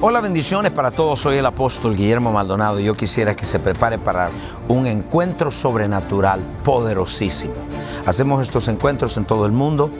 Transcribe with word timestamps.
Hola, 0.00 0.20
bendiciones 0.20 0.70
para 0.70 0.92
todos. 0.92 1.18
Soy 1.18 1.38
el 1.38 1.46
apóstol 1.46 1.96
Guillermo 1.96 2.30
Maldonado. 2.30 2.78
Yo 2.78 2.94
quisiera 2.94 3.34
que 3.34 3.44
se 3.44 3.58
prepare 3.58 3.98
para 3.98 4.30
un 4.68 4.86
encuentro 4.86 5.50
sobrenatural 5.50 6.40
poderosísimo. 6.62 7.54
Hacemos 8.06 8.40
estos 8.40 8.68
encuentros 8.68 9.16
en 9.16 9.24
todo 9.24 9.44
el 9.44 9.50
mundo. 9.50 9.90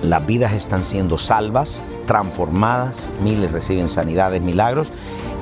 Las 0.00 0.24
vidas 0.24 0.52
están 0.52 0.84
siendo 0.84 1.18
salvas, 1.18 1.82
transformadas, 2.06 3.10
miles 3.20 3.50
reciben 3.50 3.88
sanidades, 3.88 4.42
milagros 4.42 4.92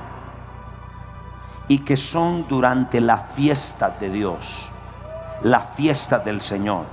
y 1.68 1.78
que 1.78 1.96
son 1.96 2.46
durante 2.48 3.00
las 3.00 3.30
fiestas 3.32 3.98
de 3.98 4.10
Dios, 4.10 4.70
las 5.40 5.62
fiestas 5.74 6.22
del 6.22 6.42
Señor. 6.42 6.84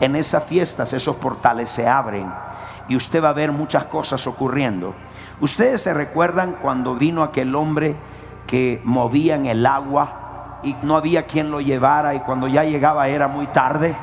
En 0.00 0.16
esas 0.16 0.42
fiestas 0.42 0.92
esos 0.92 1.14
portales 1.16 1.70
se 1.70 1.86
abren 1.86 2.32
y 2.88 2.96
usted 2.96 3.22
va 3.22 3.30
a 3.30 3.34
ver 3.34 3.52
muchas 3.52 3.84
cosas 3.86 4.26
ocurriendo. 4.26 4.94
Ustedes 5.40 5.80
se 5.80 5.94
recuerdan 5.94 6.56
cuando 6.60 6.94
vino 6.94 7.22
aquel 7.22 7.54
hombre 7.54 7.96
que 8.46 8.80
movía 8.84 9.34
en 9.34 9.46
el 9.46 9.66
agua 9.66 10.60
y 10.62 10.76
no 10.82 10.96
había 10.96 11.26
quien 11.26 11.50
lo 11.50 11.60
llevara 11.60 12.14
y 12.14 12.20
cuando 12.20 12.48
ya 12.48 12.64
llegaba 12.64 13.08
era 13.08 13.28
muy 13.28 13.46
tarde. 13.48 13.94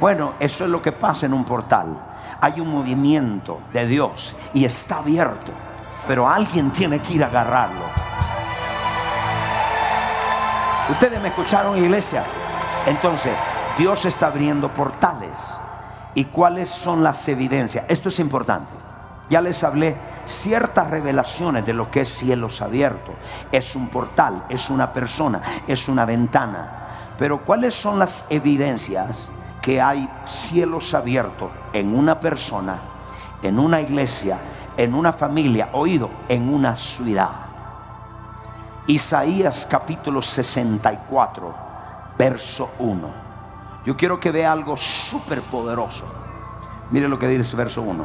Bueno, 0.00 0.34
eso 0.40 0.64
es 0.64 0.70
lo 0.70 0.80
que 0.80 0.92
pasa 0.92 1.26
en 1.26 1.34
un 1.34 1.44
portal. 1.44 1.96
Hay 2.40 2.60
un 2.60 2.68
movimiento 2.68 3.60
de 3.72 3.86
Dios 3.86 4.36
y 4.54 4.64
está 4.64 4.98
abierto, 4.98 5.52
pero 6.06 6.28
alguien 6.28 6.70
tiene 6.70 7.00
que 7.00 7.14
ir 7.14 7.24
a 7.24 7.26
agarrarlo. 7.26 7.84
Ustedes 10.88 11.20
me 11.20 11.28
escucharon, 11.28 11.78
iglesia. 11.78 12.24
Entonces, 12.86 13.32
Dios 13.78 14.04
está 14.06 14.28
abriendo 14.28 14.68
portales. 14.68 15.54
¿Y 16.14 16.24
cuáles 16.26 16.68
son 16.68 17.02
las 17.02 17.28
evidencias? 17.28 17.84
Esto 17.88 18.08
es 18.08 18.18
importante. 18.18 18.72
Ya 19.28 19.40
les 19.40 19.62
hablé 19.62 19.94
ciertas 20.26 20.90
revelaciones 20.90 21.64
de 21.64 21.72
lo 21.72 21.90
que 21.90 22.00
es 22.00 22.08
cielos 22.08 22.62
abiertos. 22.62 23.14
Es 23.52 23.76
un 23.76 23.88
portal, 23.88 24.44
es 24.48 24.70
una 24.70 24.92
persona, 24.92 25.40
es 25.68 25.88
una 25.88 26.04
ventana. 26.04 26.72
Pero 27.16 27.42
¿cuáles 27.42 27.74
son 27.74 27.98
las 27.98 28.24
evidencias 28.30 29.30
que 29.62 29.80
hay 29.80 30.08
cielos 30.24 30.94
abiertos 30.94 31.50
en 31.72 31.94
una 31.94 32.18
persona, 32.18 32.80
en 33.42 33.58
una 33.58 33.80
iglesia, 33.80 34.38
en 34.76 34.94
una 34.94 35.12
familia, 35.12 35.68
oído, 35.74 36.10
en 36.28 36.52
una 36.52 36.74
ciudad? 36.74 37.30
Isaías 38.88 39.68
capítulo 39.70 40.22
64, 40.22 41.54
verso 42.18 42.70
1. 42.80 43.29
Yo 43.84 43.96
quiero 43.96 44.20
que 44.20 44.30
vea 44.30 44.52
algo 44.52 44.76
súper 44.76 45.40
poderoso. 45.40 46.04
Mire 46.90 47.08
lo 47.08 47.18
que 47.18 47.28
dice 47.28 47.42
ese 47.42 47.56
verso 47.56 47.82
1. 47.82 48.04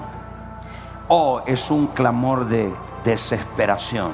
Oh, 1.09 1.41
es 1.45 1.69
un 1.69 1.87
clamor 1.87 2.45
de 2.45 2.73
desesperación. 3.03 4.13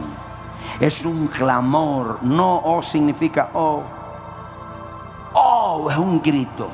Es 0.80 1.06
un 1.06 1.28
clamor. 1.28 2.18
No, 2.24 2.62
oh 2.63 2.81
significa 2.81 3.50
oh. 3.54 3.84
Oh, 5.34 5.88
es 5.92 5.98
un 5.98 6.22
grito. 6.22 6.68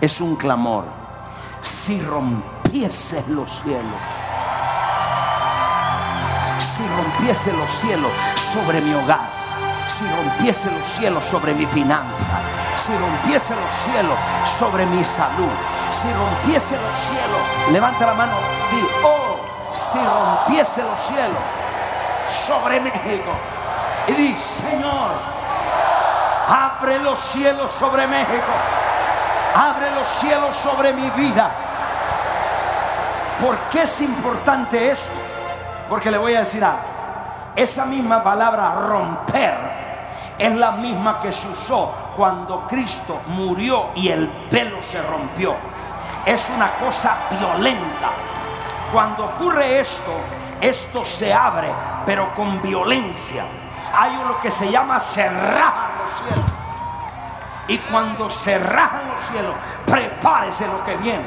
Es 0.00 0.20
un 0.20 0.36
clamor. 0.36 0.84
Si 1.60 2.00
rompiese 2.00 3.22
los 3.28 3.50
cielos. 3.62 4.00
Si 6.58 6.82
rompiese 6.88 7.52
los 7.52 7.70
cielos 7.70 8.12
sobre 8.52 8.80
mi 8.80 8.94
hogar. 8.94 9.28
Si 9.88 10.04
rompiese 10.04 10.70
los 10.70 10.86
cielos 10.86 11.24
sobre 11.24 11.54
mi 11.54 11.66
finanza 11.66 12.65
si 12.86 12.96
rompiese 12.96 13.52
los 13.56 13.74
cielos 13.74 14.16
sobre 14.58 14.86
mi 14.86 15.02
salud, 15.02 15.50
si 15.90 16.06
rompiese 16.12 16.76
los 16.76 16.96
cielos, 16.96 17.72
levanta 17.72 18.06
la 18.06 18.14
mano, 18.14 18.32
di, 18.70 18.86
oh, 19.02 19.40
si 19.72 19.98
rompiese 19.98 20.82
los 20.84 21.00
cielos 21.00 21.42
sobre 22.28 22.78
México, 22.78 23.30
y 24.06 24.12
di, 24.12 24.36
Señor, 24.36 25.10
abre 26.48 27.00
los 27.00 27.18
cielos 27.18 27.72
sobre 27.72 28.06
México, 28.06 28.52
abre 29.56 29.90
los 29.96 30.06
cielos 30.06 30.54
sobre 30.54 30.92
mi 30.92 31.10
vida. 31.10 31.50
¿Por 33.40 33.56
qué 33.68 33.82
es 33.82 34.00
importante 34.00 34.92
esto? 34.92 35.12
Porque 35.88 36.10
le 36.12 36.18
voy 36.18 36.36
a 36.36 36.40
decir 36.40 36.62
algo. 36.62 36.78
Esa 37.56 37.86
misma 37.86 38.22
palabra 38.22 38.74
romper 38.86 39.65
es 40.38 40.54
la 40.54 40.72
misma 40.72 41.18
que 41.18 41.32
se 41.32 41.48
usó 41.48 41.92
cuando 42.16 42.66
Cristo 42.66 43.20
murió 43.28 43.90
y 43.94 44.08
el 44.08 44.28
pelo 44.50 44.82
se 44.82 45.00
rompió. 45.02 45.54
Es 46.24 46.50
una 46.54 46.70
cosa 46.72 47.16
violenta. 47.30 48.10
Cuando 48.92 49.24
ocurre 49.26 49.80
esto, 49.80 50.12
esto 50.60 51.04
se 51.04 51.32
abre, 51.32 51.68
pero 52.04 52.34
con 52.34 52.60
violencia. 52.60 53.44
Hay 53.94 54.16
lo 54.28 54.38
que 54.40 54.50
se 54.50 54.70
llama 54.70 55.00
cerrar 55.00 55.92
los 56.00 56.10
cielos. 56.10 56.50
Y 57.68 57.78
cuando 57.78 58.30
se 58.30 58.58
los 58.58 59.20
cielos, 59.20 59.54
prepárese 59.86 60.66
lo 60.66 60.84
que 60.84 60.96
viene. 60.96 61.24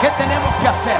¿Qué 0.00 0.08
tenemos 0.10 0.54
que 0.60 0.68
hacer? 0.68 0.98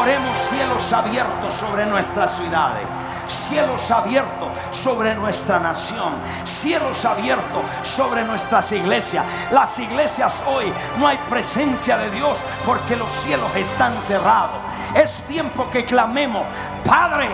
Oremos 0.00 0.36
cielos 0.36 0.92
abiertos 0.92 1.54
sobre 1.54 1.86
nuestras 1.86 2.36
ciudades 2.36 2.86
cielos 3.32 3.90
abiertos 3.90 4.41
sobre 4.72 5.14
nuestra 5.14 5.60
nación, 5.60 6.12
cielos 6.44 7.04
abiertos 7.04 7.62
sobre 7.82 8.24
nuestras 8.24 8.72
iglesias. 8.72 9.24
Las 9.52 9.78
iglesias 9.78 10.34
hoy 10.46 10.72
no 10.98 11.06
hay 11.06 11.18
presencia 11.28 11.96
de 11.96 12.10
Dios 12.10 12.40
porque 12.66 12.96
los 12.96 13.12
cielos 13.12 13.54
están 13.54 14.00
cerrados. 14.02 14.56
Es 14.94 15.22
tiempo 15.22 15.70
que 15.70 15.84
clamemos, 15.84 16.44
Padre, 16.84 17.28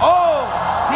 oh, 0.00 0.44
si 0.88 0.94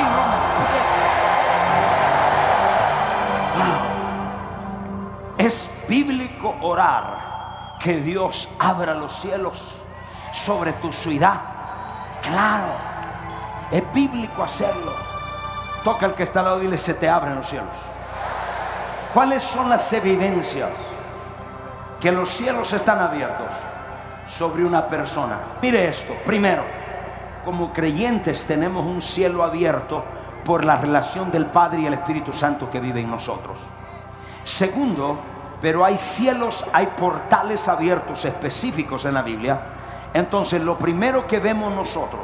Es 5.37 5.85
bíblico 5.89 6.55
orar 6.63 7.77
que 7.79 8.01
Dios 8.01 8.49
abra 8.59 8.95
los 8.95 9.13
cielos 9.13 9.77
sobre 10.33 10.73
tu 10.73 10.93
ciudad. 10.93 11.39
Claro 12.23 12.95
es 13.71 13.93
bíblico 13.93 14.43
hacerlo. 14.43 15.04
Toca 15.85 16.07
al 16.07 16.15
que 16.15 16.23
está 16.23 16.41
al 16.41 16.47
lado 16.47 16.59
y 16.61 16.63
dile, 16.63 16.79
se 16.79 16.95
te 16.95 17.09
abren 17.09 17.37
los 17.37 17.47
cielos. 17.47 17.77
¿Cuáles 19.13 19.43
son 19.43 19.69
las 19.69 19.93
evidencias 19.93 20.71
que 22.01 22.11
los 22.11 22.31
cielos 22.31 22.73
están 22.73 22.99
abiertos 22.99 23.53
sobre 24.27 24.65
una 24.65 24.89
persona? 24.89 25.39
Mire 25.61 25.87
esto. 25.87 26.15
Primero, 26.25 26.65
como 27.45 27.73
creyentes 27.73 28.47
tenemos 28.47 28.85
un 28.85 29.03
cielo 29.03 29.45
abierto 29.45 30.03
por 30.45 30.65
la 30.65 30.77
relación 30.77 31.31
del 31.31 31.47
Padre 31.47 31.83
y 31.83 31.87
el 31.87 31.95
Espíritu 31.95 32.33
Santo 32.33 32.71
que 32.71 32.81
vive 32.81 33.03
en 33.03 33.11
nosotros. 33.11 33.61
Segundo, 34.43 35.19
pero 35.61 35.85
hay 35.85 35.97
cielos, 35.97 36.67
hay 36.73 36.87
portales 36.87 37.69
abiertos 37.69 38.25
específicos 38.25 39.05
en 39.05 39.15
la 39.15 39.23
Biblia. 39.23 39.61
Entonces, 40.15 40.63
lo 40.63 40.79
primero 40.79 41.27
que 41.27 41.41
vemos 41.41 41.73
nosotros 41.73 42.23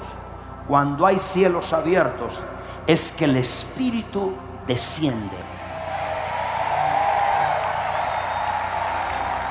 cuando 0.66 1.06
hay 1.06 1.18
cielos 1.18 1.72
abiertos 1.72 2.40
es 2.90 3.12
que 3.12 3.24
el 3.26 3.36
Espíritu 3.36 4.32
desciende. 4.66 5.36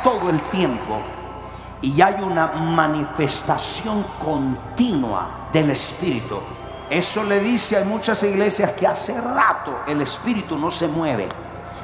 Todo 0.03 0.29
el 0.29 0.41
tiempo 0.49 0.99
y 1.81 2.01
hay 2.01 2.15
una 2.21 2.47
manifestación 2.47 4.03
continua 4.21 5.47
del 5.53 5.69
Espíritu. 5.69 6.37
Eso 6.89 7.23
le 7.23 7.39
dice 7.39 7.77
a 7.77 7.85
muchas 7.85 8.21
iglesias 8.23 8.73
que 8.73 8.85
hace 8.85 9.19
rato 9.21 9.83
el 9.87 10.01
Espíritu 10.01 10.57
no 10.57 10.69
se 10.69 10.89
mueve. 10.89 11.29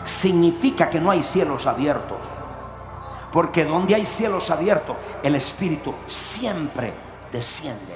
Significa 0.04 0.90
que 0.90 1.00
no 1.00 1.10
hay 1.10 1.24
cielos 1.24 1.68
abiertos. 1.68 2.18
Porque 3.32 3.64
donde 3.64 3.96
hay 3.96 4.06
cielos 4.06 4.52
abiertos, 4.52 4.98
el 5.24 5.36
Espíritu 5.36 5.96
siempre 6.06 6.94
desciende. 7.32 7.96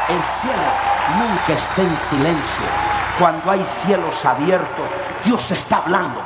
El 0.08 0.24
cielo 0.24 0.62
nunca 1.18 1.54
está 1.54 1.82
en 1.82 1.98
silencio. 1.98 2.64
Cuando 3.18 3.50
hay 3.50 3.64
cielos 3.64 4.24
abiertos, 4.24 4.86
Dios 5.24 5.50
está 5.50 5.78
hablando. 5.78 6.22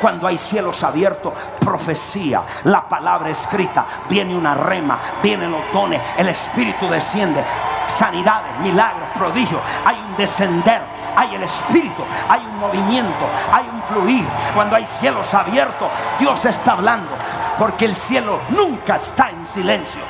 Cuando 0.00 0.26
hay 0.26 0.36
cielos 0.36 0.82
abiertos, 0.82 1.32
profecía, 1.60 2.42
la 2.64 2.88
palabra 2.88 3.30
escrita, 3.30 3.84
viene 4.08 4.34
una 4.34 4.54
rema, 4.54 4.98
vienen 5.22 5.52
los 5.52 5.60
dones, 5.72 6.00
el 6.16 6.28
Espíritu 6.28 6.88
desciende, 6.88 7.44
sanidades, 7.86 8.58
milagros, 8.60 9.08
prodigios, 9.14 9.60
hay 9.84 9.96
un 9.96 10.16
descender, 10.16 10.80
hay 11.14 11.34
el 11.34 11.42
Espíritu, 11.44 12.02
hay 12.28 12.40
un 12.40 12.58
movimiento, 12.58 13.28
hay 13.52 13.68
un 13.72 13.82
fluir. 13.82 14.26
Cuando 14.54 14.74
hay 14.74 14.86
cielos 14.86 15.32
abiertos, 15.34 15.88
Dios 16.18 16.44
está 16.46 16.72
hablando, 16.72 17.10
porque 17.58 17.84
el 17.84 17.94
cielo 17.94 18.40
nunca 18.48 18.96
está 18.96 19.30
en 19.30 19.46
silencio. 19.46 20.00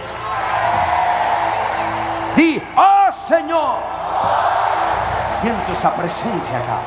Señor, 3.31 3.77
siento 5.25 5.73
esa 5.73 5.95
presencia 5.95 6.59
acá. 6.59 6.81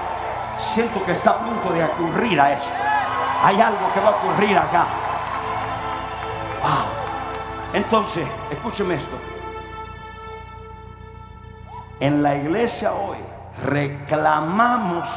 Siento 0.57 1.01
que 1.05 1.13
está 1.13 1.31
a 1.31 1.38
punto 1.38 1.71
de 1.71 1.85
ocurrir 1.85 2.38
a 2.38 2.51
eso. 2.51 2.69
Hay 3.45 3.62
algo 3.62 3.93
que 3.93 4.01
va 4.01 4.09
a 4.09 4.12
ocurrir 4.12 4.57
acá. 4.57 4.85
Wow. 6.62 7.81
Entonces, 7.81 8.27
escúcheme 8.51 8.95
esto. 8.95 9.15
En 12.01 12.21
la 12.21 12.35
iglesia 12.35 12.91
hoy 12.91 13.19
reclamamos 13.63 15.07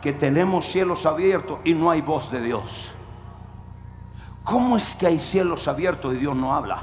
que 0.00 0.12
tenemos 0.12 0.64
cielos 0.64 1.06
abiertos 1.06 1.58
y 1.64 1.74
no 1.74 1.90
hay 1.90 2.02
voz 2.02 2.30
de 2.30 2.40
Dios. 2.40 2.94
¿Cómo 4.44 4.76
es 4.76 4.94
que 4.94 5.08
hay 5.08 5.18
cielos 5.18 5.66
abiertos 5.66 6.14
y 6.14 6.18
Dios 6.18 6.36
no 6.36 6.54
habla? 6.54 6.78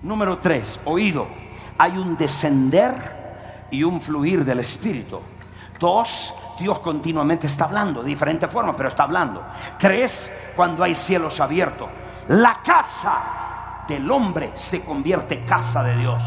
Número 0.00 0.38
tres, 0.38 0.80
oído. 0.86 1.41
Hay 1.78 1.96
un 1.96 2.16
descender 2.16 3.66
y 3.70 3.82
un 3.82 4.00
fluir 4.00 4.44
del 4.44 4.60
Espíritu. 4.60 5.20
Dos, 5.78 6.34
Dios 6.60 6.78
continuamente 6.78 7.46
está 7.46 7.64
hablando 7.64 8.02
de 8.02 8.08
diferentes 8.08 8.50
formas, 8.50 8.76
pero 8.76 8.88
está 8.88 9.02
hablando. 9.02 9.44
Tres, 9.78 10.52
cuando 10.54 10.84
hay 10.84 10.94
cielos 10.94 11.40
abiertos. 11.40 11.88
La 12.28 12.60
casa 12.62 13.84
del 13.88 14.08
hombre 14.10 14.52
se 14.54 14.84
convierte 14.84 15.44
casa 15.44 15.82
de 15.82 15.96
Dios. 15.96 16.22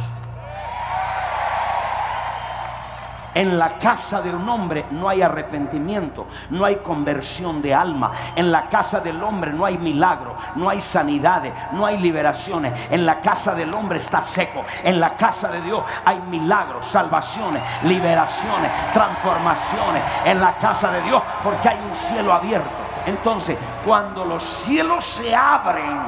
En 3.36 3.60
la 3.60 3.78
casa 3.78 4.22
de 4.22 4.34
un 4.34 4.48
hombre 4.48 4.86
no 4.92 5.10
hay 5.10 5.22
arrepentimiento, 5.22 6.26
no 6.52 6.64
hay 6.64 6.78
conversión 6.78 7.62
de 7.62 7.76
alma. 7.76 8.14
En 8.34 8.50
la 8.50 8.70
casa 8.70 9.02
del 9.02 9.22
hombre 9.22 9.52
no 9.52 9.66
hay 9.66 9.78
milagro, 9.78 10.38
no 10.56 10.70
hay 10.70 10.80
sanidades, 10.80 11.54
no 11.74 11.86
hay 11.86 11.98
liberaciones. 11.98 12.72
En 12.90 13.06
la 13.06 13.20
casa 13.20 13.54
del 13.54 13.74
hombre 13.74 13.98
está 13.98 14.22
seco. 14.22 14.64
En 14.86 15.02
la 15.02 15.18
casa 15.18 15.50
de 15.50 15.60
Dios 15.64 15.84
hay 16.06 16.18
milagros, 16.30 16.86
salvaciones, 16.86 17.62
liberaciones, 17.84 18.72
transformaciones. 18.94 20.02
En 20.24 20.40
la 20.40 20.54
casa 20.54 20.90
de 20.92 21.02
Dios 21.02 21.22
porque 21.44 21.68
hay 21.68 21.80
un 21.90 21.96
cielo 21.96 22.32
abierto. 22.32 22.70
Entonces, 23.06 23.58
cuando 23.84 24.24
los 24.24 24.44
cielos 24.44 25.04
se 25.04 25.36
abren, 25.36 26.00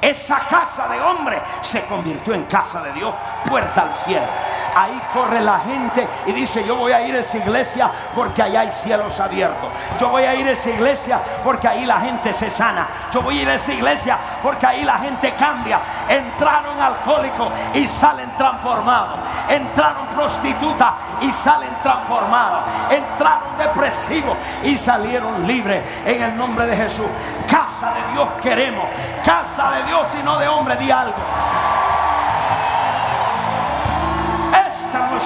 esa 0.00 0.40
casa 0.40 0.88
de 0.88 1.00
hombre 1.00 1.40
se 1.60 1.86
convirtió 1.86 2.34
en 2.34 2.46
casa 2.46 2.82
de 2.82 2.92
Dios, 2.94 3.14
puerta 3.48 3.82
al 3.82 3.94
cielo 3.94 4.26
ahí 4.74 5.00
corre 5.12 5.40
la 5.40 5.58
gente 5.60 6.08
y 6.26 6.32
dice, 6.32 6.64
yo 6.64 6.76
voy 6.76 6.92
a 6.92 7.00
ir 7.02 7.14
a 7.14 7.20
esa 7.20 7.38
iglesia 7.38 7.90
porque 8.14 8.42
allá 8.42 8.60
hay 8.60 8.72
cielos 8.72 9.18
abiertos. 9.20 9.68
Yo 9.98 10.08
voy 10.08 10.24
a 10.24 10.34
ir 10.34 10.46
a 10.46 10.52
esa 10.52 10.70
iglesia 10.70 11.20
porque 11.44 11.68
ahí 11.68 11.86
la 11.86 12.00
gente 12.00 12.32
se 12.32 12.50
sana. 12.50 12.86
Yo 13.12 13.22
voy 13.22 13.38
a 13.38 13.42
ir 13.42 13.48
a 13.48 13.54
esa 13.54 13.72
iglesia 13.72 14.18
porque 14.42 14.66
ahí 14.66 14.84
la 14.84 14.98
gente 14.98 15.34
cambia. 15.34 15.80
Entraron 16.08 16.80
alcohólicos 16.80 17.48
y 17.74 17.86
salen 17.86 18.30
transformados. 18.36 19.18
Entraron 19.48 20.06
prostitutas 20.08 20.94
y 21.20 21.32
salen 21.32 21.70
transformados. 21.82 22.62
Entraron 22.90 23.56
depresivos 23.58 24.36
y 24.64 24.76
salieron 24.76 25.46
libres 25.46 25.82
en 26.04 26.22
el 26.22 26.36
nombre 26.36 26.66
de 26.66 26.76
Jesús. 26.76 27.06
Casa 27.48 27.92
de 27.94 28.12
Dios 28.12 28.28
queremos. 28.42 28.84
Casa 29.24 29.70
de 29.72 29.84
Dios 29.84 30.08
y 30.20 30.22
no 30.22 30.38
de 30.38 30.48
hombre. 30.48 30.76
Di 30.76 30.90
algo. 30.90 31.14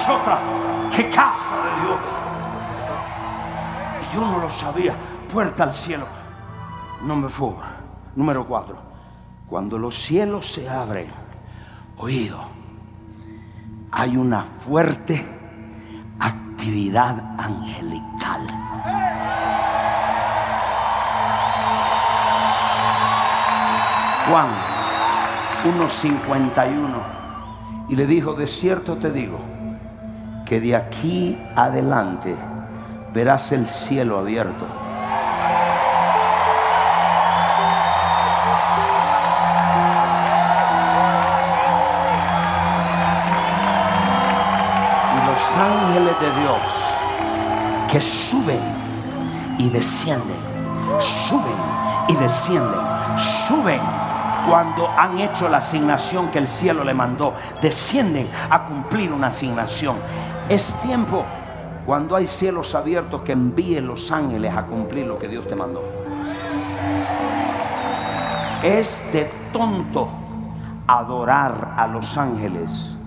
Otra 0.09 0.39
que 0.95 1.09
casa 1.09 1.55
de 1.55 1.81
Dios. 1.81 1.99
Yo 4.13 4.21
no 4.21 4.39
lo 4.39 4.49
sabía. 4.49 4.95
Puerta 5.31 5.63
al 5.63 5.73
cielo. 5.73 6.05
Número 7.01 7.29
four. 7.29 7.55
Número 8.15 8.45
cuatro. 8.45 8.77
Cuando 9.47 9.77
los 9.77 9.95
cielos 9.95 10.51
se 10.51 10.69
abren, 10.69 11.07
oído, 11.97 12.39
hay 13.91 14.17
una 14.17 14.41
fuerte 14.41 15.23
actividad 16.19 17.35
angelical. 17.37 18.41
Juan 24.29 24.47
1.51 25.65 27.23
y 27.89 27.95
le 27.95 28.07
dijo, 28.07 28.33
de 28.33 28.47
cierto 28.47 28.95
te 28.95 29.11
digo, 29.11 29.39
que 30.53 30.61
de 30.61 30.75
aquí 30.75 31.35
adelante 31.55 32.35
verás 33.11 33.51
el 33.53 33.65
cielo 33.65 34.19
abierto. 34.19 34.67
Y 45.11 45.27
los 45.27 45.57
ángeles 45.57 46.19
de 46.19 46.41
Dios 46.41 46.59
que 47.91 47.99
suben 47.99 48.61
y 49.57 49.71
descienden, 49.71 50.37
suben 50.99 51.41
y 52.09 52.15
descienden, 52.15 52.79
suben 53.47 53.81
cuando 54.47 54.87
han 54.97 55.17
hecho 55.17 55.49
la 55.49 55.57
asignación 55.57 56.29
que 56.29 56.37
el 56.37 56.47
cielo 56.47 56.83
le 56.83 56.93
mandó, 56.93 57.33
descienden 57.59 58.27
a 58.51 58.63
cumplir 58.65 59.11
una 59.11 59.27
asignación. 59.27 59.95
Es 60.49 60.81
tiempo 60.81 61.25
cuando 61.85 62.15
hay 62.15 62.27
cielos 62.27 62.75
abiertos 62.75 63.21
que 63.21 63.31
envíen 63.31 63.87
los 63.87 64.11
ángeles 64.11 64.55
a 64.55 64.63
cumplir 64.63 65.05
lo 65.05 65.17
que 65.17 65.27
Dios 65.27 65.47
te 65.47 65.55
mandó. 65.55 65.83
Es 68.61 69.11
de 69.13 69.29
tonto 69.51 70.09
adorar 70.87 71.75
a 71.77 71.87
los 71.87 72.17
ángeles, 72.17 72.97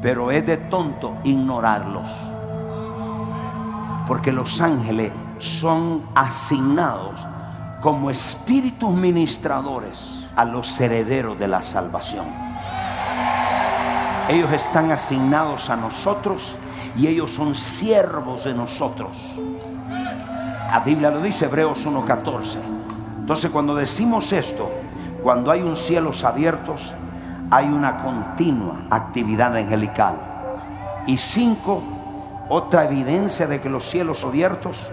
pero 0.00 0.30
es 0.30 0.46
de 0.46 0.56
tonto 0.56 1.16
ignorarlos. 1.24 2.08
Porque 4.06 4.32
los 4.32 4.60
ángeles 4.60 5.12
son 5.38 6.04
asignados 6.14 7.26
como 7.80 8.10
espíritus 8.10 8.90
ministradores 8.94 10.26
a 10.36 10.44
los 10.44 10.80
herederos 10.80 11.38
de 11.38 11.48
la 11.48 11.62
salvación. 11.62 12.26
Ellos 14.28 14.50
están 14.52 14.90
asignados 14.90 15.70
a 15.70 15.76
nosotros 15.76 16.56
y 16.96 17.06
ellos 17.06 17.30
son 17.30 17.54
siervos 17.54 18.44
de 18.44 18.54
nosotros. 18.54 19.38
La 20.70 20.80
Biblia 20.80 21.10
lo 21.10 21.22
dice, 21.22 21.46
Hebreos 21.46 21.86
1.14. 21.86 22.58
Entonces 23.20 23.50
cuando 23.50 23.74
decimos 23.74 24.32
esto, 24.32 24.70
cuando 25.22 25.50
hay 25.50 25.62
un 25.62 25.74
cielos 25.76 26.24
abiertos, 26.24 26.92
hay 27.50 27.66
una 27.66 27.96
continua 27.96 28.86
actividad 28.90 29.56
angelical. 29.56 30.16
Y 31.06 31.16
cinco, 31.16 31.82
otra 32.48 32.84
evidencia 32.84 33.46
de 33.46 33.60
que 33.60 33.68
los 33.68 33.84
cielos 33.84 34.24
abiertos, 34.24 34.90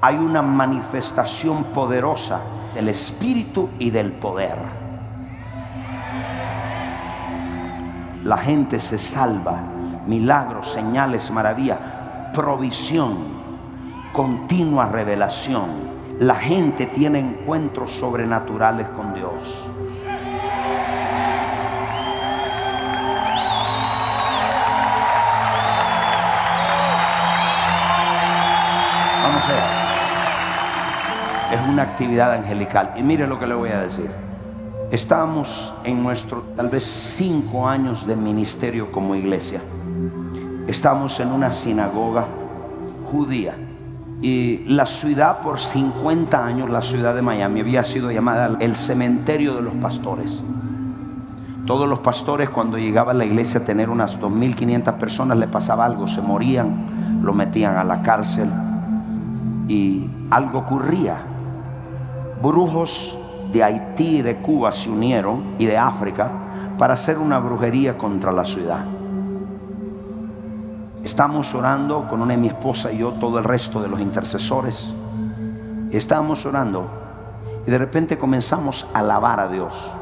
hay 0.00 0.16
una 0.16 0.42
manifestación 0.42 1.64
poderosa 1.64 2.40
del 2.74 2.88
Espíritu 2.88 3.68
y 3.78 3.90
del 3.90 4.12
poder. 4.12 4.58
La 8.24 8.36
gente 8.36 8.78
se 8.78 8.98
salva 8.98 9.60
milagros, 10.06 10.72
señales, 10.72 11.30
maravilla, 11.30 12.30
provisión, 12.32 13.16
continua 14.12 14.86
revelación. 14.86 15.86
La 16.18 16.34
gente 16.34 16.86
tiene 16.86 17.18
encuentros 17.18 17.90
sobrenaturales 17.90 18.88
con 18.88 19.14
Dios. 19.14 19.68
Vamos 29.22 29.48
allá. 29.48 29.86
Es 31.52 31.68
una 31.68 31.82
actividad 31.82 32.32
angelical. 32.32 32.94
Y 32.96 33.02
mire 33.02 33.26
lo 33.26 33.38
que 33.38 33.46
le 33.46 33.54
voy 33.54 33.70
a 33.70 33.80
decir. 33.80 34.10
Estamos 34.90 35.74
en 35.84 36.02
nuestro 36.02 36.42
tal 36.56 36.68
vez 36.68 36.84
cinco 36.84 37.68
años 37.68 38.06
de 38.06 38.16
ministerio 38.16 38.90
como 38.90 39.14
iglesia. 39.14 39.60
Estamos 40.66 41.20
en 41.20 41.30
una 41.30 41.52
sinagoga 41.52 42.26
judía. 43.10 43.56
Y 44.20 44.64
la 44.66 44.86
ciudad 44.86 45.42
por 45.42 45.60
50 45.60 46.44
años, 46.44 46.70
la 46.70 46.82
ciudad 46.82 47.14
de 47.14 47.22
Miami, 47.22 47.60
había 47.60 47.84
sido 47.84 48.10
llamada 48.10 48.56
el 48.58 48.74
cementerio 48.74 49.54
de 49.54 49.62
los 49.62 49.74
pastores. 49.74 50.42
Todos 51.66 51.88
los 51.88 52.00
pastores 52.00 52.48
cuando 52.48 52.78
llegaba 52.78 53.12
a 53.12 53.14
la 53.14 53.24
iglesia 53.24 53.60
a 53.60 53.64
tener 53.64 53.90
unas 53.90 54.20
2.500 54.20 54.94
personas 54.94 55.36
le 55.36 55.48
pasaba 55.48 55.84
algo, 55.84 56.08
se 56.08 56.20
morían, 56.20 57.20
lo 57.22 57.34
metían 57.34 57.76
a 57.76 57.84
la 57.84 58.02
cárcel 58.02 58.48
y 59.68 60.08
algo 60.30 60.60
ocurría. 60.60 61.18
Brujos 62.42 63.18
de 63.52 63.62
Haití 63.62 64.18
y 64.18 64.22
de 64.22 64.36
Cuba 64.36 64.72
se 64.72 64.90
unieron 64.90 65.54
y 65.58 65.66
de 65.66 65.78
África 65.78 66.30
para 66.78 66.94
hacer 66.94 67.18
una 67.18 67.38
brujería 67.38 67.96
contra 67.96 68.32
la 68.32 68.44
ciudad. 68.44 68.84
Estamos 71.06 71.54
orando 71.54 72.08
con 72.08 72.20
una 72.20 72.32
de 72.32 72.36
mi 72.36 72.48
esposa 72.48 72.90
y 72.90 72.98
yo, 72.98 73.12
todo 73.12 73.38
el 73.38 73.44
resto 73.44 73.80
de 73.80 73.86
los 73.86 74.00
intercesores. 74.00 74.92
Estábamos 75.92 76.44
orando 76.46 76.90
y 77.64 77.70
de 77.70 77.78
repente 77.78 78.18
comenzamos 78.18 78.88
a 78.92 78.98
alabar 78.98 79.38
a 79.38 79.46
Dios. 79.46 79.92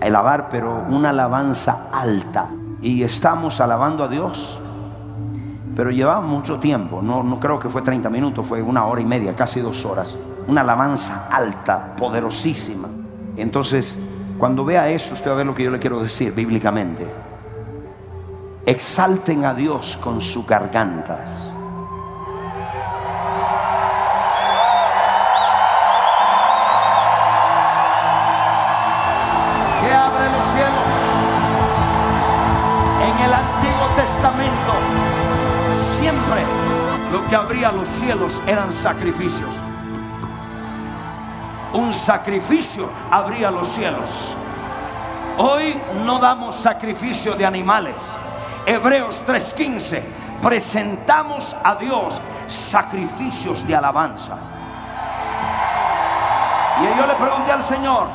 A 0.00 0.04
alabar, 0.04 0.50
pero 0.50 0.84
una 0.88 1.10
alabanza 1.10 1.88
alta. 1.92 2.48
Y 2.80 3.02
estamos 3.02 3.60
alabando 3.60 4.04
a 4.04 4.08
Dios. 4.08 4.60
Pero 5.74 5.90
llevaba 5.90 6.20
mucho 6.20 6.60
tiempo, 6.60 7.02
no, 7.02 7.24
no 7.24 7.40
creo 7.40 7.58
que 7.58 7.68
fue 7.68 7.82
30 7.82 8.08
minutos, 8.08 8.46
fue 8.46 8.62
una 8.62 8.84
hora 8.84 9.00
y 9.00 9.04
media, 9.04 9.34
casi 9.34 9.60
dos 9.60 9.84
horas. 9.84 10.16
Una 10.46 10.60
alabanza 10.60 11.26
alta, 11.28 11.96
poderosísima. 11.96 12.86
Entonces, 13.36 13.98
cuando 14.38 14.64
vea 14.64 14.88
eso, 14.90 15.14
usted 15.14 15.28
va 15.28 15.34
a 15.34 15.38
ver 15.38 15.46
lo 15.46 15.56
que 15.56 15.64
yo 15.64 15.72
le 15.72 15.80
quiero 15.80 16.00
decir 16.00 16.32
bíblicamente. 16.36 17.26
Exalten 18.68 19.44
a 19.44 19.54
Dios 19.54 19.96
con 19.96 20.20
sus 20.20 20.44
gargantas. 20.44 21.54
Que 29.80 29.94
abre 29.94 30.30
los 30.32 30.44
cielos. 30.44 30.90
En 33.02 33.24
el 33.24 33.32
Antiguo 33.32 33.86
Testamento 33.94 34.72
siempre 35.70 36.42
lo 37.12 37.24
que 37.28 37.36
abría 37.36 37.70
los 37.70 37.88
cielos 37.88 38.42
eran 38.48 38.72
sacrificios. 38.72 39.50
Un 41.72 41.94
sacrificio 41.94 42.90
abría 43.12 43.52
los 43.52 43.68
cielos. 43.68 44.36
Hoy 45.38 45.76
no 46.04 46.18
damos 46.18 46.56
sacrificio 46.56 47.36
de 47.36 47.46
animales. 47.46 47.94
Hebreos 48.66 49.22
3:15 49.26 50.02
presentamos 50.42 51.54
a 51.64 51.76
Dios 51.76 52.20
sacrificios 52.48 53.66
de 53.66 53.76
alabanza. 53.76 54.36
Y 56.80 56.98
yo 56.98 57.06
le 57.06 57.14
pregunté 57.14 57.52
al 57.52 57.62
Señor, 57.62 58.08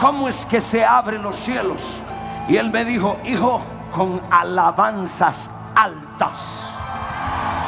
¿cómo 0.00 0.26
es 0.28 0.44
que 0.46 0.60
se 0.60 0.84
abren 0.84 1.22
los 1.22 1.36
cielos? 1.36 2.00
Y 2.48 2.56
él 2.56 2.70
me 2.72 2.84
dijo, 2.84 3.18
hijo, 3.24 3.60
con 3.92 4.20
alabanzas 4.30 5.50
altas. 5.76 6.74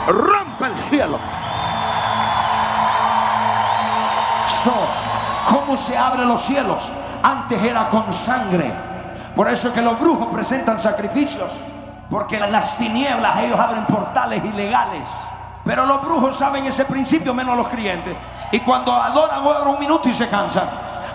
Rompe 0.08 0.66
el 0.66 0.76
cielo. 0.76 1.18
¿Cómo 5.48 5.76
se 5.76 5.96
abren 5.96 6.28
los 6.28 6.40
cielos? 6.40 6.90
Antes 7.22 7.62
era 7.62 7.88
con 7.88 8.12
sangre. 8.12 8.72
Por 9.34 9.48
eso 9.48 9.68
es 9.68 9.74
que 9.74 9.82
los 9.82 9.98
brujos 10.00 10.28
presentan 10.28 10.80
sacrificios. 10.80 11.52
Porque 12.10 12.38
las 12.38 12.76
tinieblas 12.78 13.38
ellos 13.38 13.58
abren 13.58 13.86
portales 13.86 14.44
ilegales. 14.44 15.02
Pero 15.64 15.84
los 15.84 16.02
brujos 16.02 16.36
saben 16.36 16.64
ese 16.64 16.84
principio 16.84 17.34
menos 17.34 17.56
los 17.56 17.68
creyentes. 17.68 18.16
Y 18.52 18.60
cuando 18.60 18.92
adoran, 18.92 19.44
oran 19.44 19.66
un 19.66 19.78
minuto 19.80 20.08
y 20.08 20.12
se 20.12 20.28
cansan. 20.28 20.64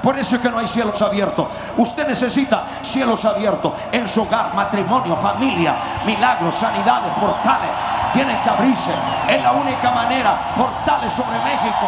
Por 0.04 0.18
eso 0.18 0.36
es 0.36 0.42
que 0.42 0.50
no 0.50 0.58
hay 0.58 0.68
cielos 0.68 1.02
abiertos. 1.02 1.48
Usted 1.78 2.08
necesita 2.08 2.64
cielos 2.82 3.24
abiertos 3.24 3.72
en 3.92 4.08
su 4.08 4.24
hogar, 4.24 4.54
matrimonio, 4.56 5.16
familia, 5.16 5.76
milagros, 6.06 6.56
sanidades, 6.56 7.14
portales. 7.20 7.70
Tienen 8.12 8.42
que 8.42 8.50
abrirse. 8.50 8.92
Es 9.30 9.42
la 9.42 9.54
única 9.54 9.92
manera. 9.92 10.54
Portales 10.58 11.14
sobre 11.14 11.38
México. 11.40 11.88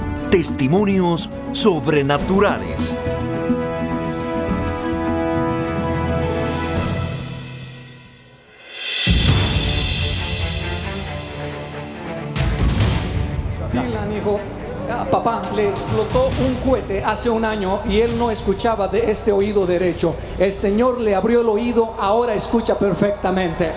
testimonios 0.31 1.29
sobrenaturales. 1.51 2.95
Dylan 13.73 14.09
dijo, 14.09 14.39
"Ah, 14.89 15.05
papá, 15.11 15.41
le 15.53 15.69
explotó 15.69 16.29
un 16.39 16.55
cohete 16.65 17.03
hace 17.03 17.29
un 17.29 17.43
año 17.43 17.81
y 17.89 17.99
él 17.99 18.17
no 18.17 18.31
escuchaba 18.31 18.87
de 18.87 19.11
este 19.11 19.33
oído 19.33 19.65
derecho. 19.65 20.15
El 20.39 20.53
Señor 20.53 21.01
le 21.01 21.13
abrió 21.13 21.41
el 21.41 21.49
oído, 21.49 21.93
ahora 21.99 22.33
escucha 22.33 22.75
perfectamente. 22.75 23.71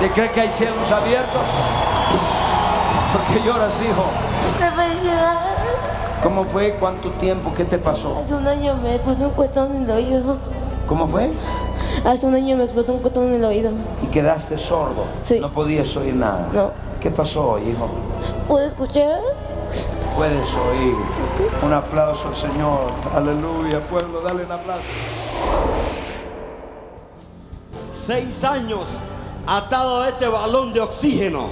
¿De 0.00 0.10
cree 0.12 0.30
que 0.30 0.42
hay 0.42 0.50
cielos 0.50 0.92
abiertos? 0.92 1.42
Porque 3.12 3.44
lloras, 3.44 3.82
hijo. 3.82 4.04
¿Cómo 6.22 6.44
fue? 6.44 6.72
¿Cuánto 6.80 7.10
tiempo? 7.12 7.52
¿Qué 7.54 7.64
te 7.64 7.78
pasó? 7.78 8.18
hace 8.18 8.34
un 8.34 8.46
año 8.46 8.74
me 8.82 8.94
explotó 8.96 9.24
un 9.28 9.30
cuetón 9.30 9.76
en 9.76 9.82
el 9.84 9.90
oído. 9.90 10.36
¿Cómo 10.86 11.06
fue? 11.06 11.30
Hace 12.04 12.26
un 12.26 12.34
año 12.34 12.56
me 12.56 12.64
explotó 12.64 12.92
un 12.92 13.00
cuetón 13.00 13.28
en 13.28 13.34
el 13.34 13.44
oído. 13.44 13.70
Y 14.02 14.06
quedaste 14.06 14.58
sordo. 14.58 15.04
Sí. 15.22 15.38
No 15.38 15.52
podías 15.52 15.96
oír 15.96 16.14
nada. 16.14 16.48
No. 16.52 16.70
¿Qué 17.00 17.10
pasó 17.10 17.52
hoy, 17.52 17.68
hijo? 17.70 17.88
¿Pude 18.48 18.66
escuchar? 18.66 19.20
Puedes 20.16 20.54
oír. 20.54 20.94
Un 21.64 21.72
aplauso 21.72 22.28
al 22.28 22.36
Señor. 22.36 22.90
Aleluya, 23.14 23.78
pueblo, 23.88 24.20
dale 24.20 24.44
un 24.44 24.52
aplauso. 24.52 24.86
seis 27.92 28.42
años 28.42 28.88
atado 29.46 30.02
a 30.02 30.08
este 30.08 30.26
balón 30.26 30.72
de 30.72 30.80
oxígeno. 30.80 31.48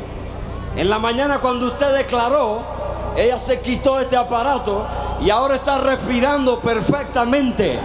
En 0.74 0.90
la 0.90 0.98
mañana 0.98 1.38
cuando 1.40 1.66
usted 1.66 1.96
declaró, 1.96 2.60
ella 3.16 3.38
se 3.38 3.60
quitó 3.60 3.98
este 3.98 4.16
aparato 4.16 4.86
y 5.20 5.30
ahora 5.30 5.56
está 5.56 5.78
respirando 5.78 6.60
perfectamente. 6.60 7.78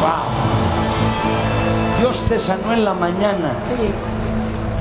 Wow. 0.00 2.00
Dios 2.00 2.24
te 2.28 2.38
sanó 2.38 2.72
en 2.72 2.84
la 2.84 2.94
mañana. 2.94 3.52
Sí. 3.62 3.74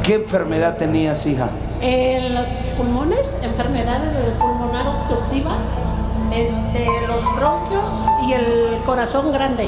¿Qué 0.04 0.16
enfermedad 0.16 0.78
tenías, 0.78 1.26
hija? 1.26 1.50
En 1.82 2.34
los 2.34 2.48
pulmones, 2.78 3.40
enfermedades 3.44 4.18
del 4.18 4.34
pulmonar 4.36 4.88
obstructiva, 4.88 5.52
este, 6.34 6.88
los 7.08 7.36
bronquios 7.36 7.84
y 8.26 8.32
el 8.32 8.78
corazón 8.86 9.34
grande. 9.34 9.68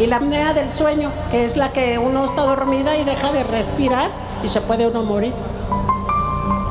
Y 0.00 0.06
la 0.06 0.16
apnea 0.16 0.52
del 0.52 0.72
sueño, 0.72 1.10
que 1.30 1.44
es 1.44 1.56
la 1.56 1.72
que 1.72 1.98
uno 1.98 2.24
está 2.24 2.42
dormida 2.42 2.96
y 2.96 3.04
deja 3.04 3.32
de 3.32 3.44
respirar 3.44 4.10
y 4.42 4.48
se 4.48 4.60
puede 4.62 4.86
uno 4.86 5.02
morir. 5.02 5.32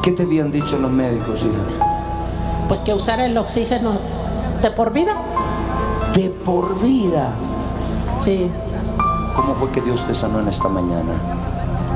¿Qué 0.02 0.12
te 0.12 0.24
habían 0.24 0.52
dicho 0.52 0.78
los 0.78 0.92
médicos, 0.92 1.40
hija? 1.42 1.86
Pues 2.68 2.80
que 2.82 2.94
usar 2.94 3.20
el 3.20 3.38
oxígeno 3.38 3.92
de 4.62 4.72
por 4.72 4.92
vida. 4.92 5.14
De 6.14 6.30
por 6.30 6.80
vida. 6.82 7.30
Sí. 8.20 8.50
¿Cómo 9.36 9.54
fue 9.56 9.70
que 9.72 9.82
Dios 9.82 10.04
te 10.06 10.16
sanó 10.16 10.40
en 10.40 10.48
esta 10.48 10.68
mañana? 10.68 11.14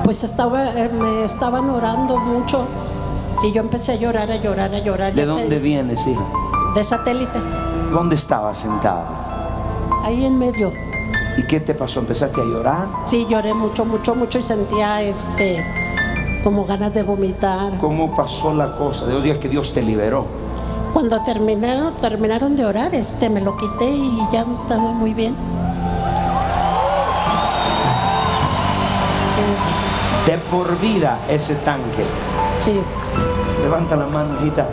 Pues 0.03 0.23
estaba, 0.23 0.63
eh, 0.75 0.89
me 0.93 1.25
estaban 1.25 1.69
orando 1.69 2.17
mucho 2.17 2.65
y 3.43 3.51
yo 3.51 3.61
empecé 3.61 3.93
a 3.93 3.95
llorar, 3.95 4.29
a 4.31 4.35
llorar, 4.35 4.73
a 4.75 4.79
llorar. 4.79 5.13
¿De 5.13 5.21
sé- 5.21 5.27
dónde 5.27 5.59
vienes, 5.59 6.05
hija? 6.07 6.21
De 6.75 6.83
satélite. 6.83 7.39
¿Dónde 7.91 8.15
estabas 8.15 8.57
sentada? 8.59 9.05
Ahí 10.05 10.25
en 10.25 10.37
medio. 10.37 10.71
¿Y 11.37 11.43
qué 11.43 11.59
te 11.59 11.73
pasó? 11.73 11.99
¿Empezaste 11.99 12.41
a 12.41 12.43
llorar? 12.43 12.87
Sí, 13.05 13.25
lloré 13.29 13.53
mucho, 13.53 13.85
mucho, 13.85 14.15
mucho 14.15 14.39
y 14.39 14.43
sentía 14.43 15.01
este 15.01 15.63
como 16.43 16.65
ganas 16.65 16.93
de 16.93 17.03
vomitar. 17.03 17.77
¿Cómo 17.77 18.15
pasó 18.15 18.53
la 18.53 18.75
cosa? 18.75 19.05
De 19.05 19.13
los 19.13 19.23
días 19.23 19.37
que 19.37 19.47
Dios 19.47 19.71
te 19.73 19.81
liberó. 19.81 20.25
Cuando 20.93 21.21
terminaron, 21.23 21.93
terminaron 21.95 22.57
de 22.57 22.65
orar, 22.65 22.93
este 22.93 23.29
me 23.29 23.41
lo 23.41 23.55
quité 23.55 23.89
y 23.89 24.19
ya 24.31 24.41
estaba 24.41 24.91
muy 24.91 25.13
bien. 25.13 25.35
De 30.25 30.37
por 30.37 30.79
vida 30.79 31.17
ese 31.29 31.55
tanque. 31.55 32.03
Sí. 32.59 32.79
Levanta 33.61 33.95
la 33.95 34.05
mano, 34.07 34.35
hijita. 34.41 34.67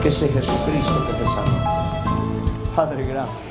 Que 0.00 0.08
ese 0.08 0.28
Jesucristo 0.28 1.06
que 1.06 1.12
te 1.12 1.24
sanó. 1.26 2.74
Padre, 2.74 3.04
gracias. 3.04 3.49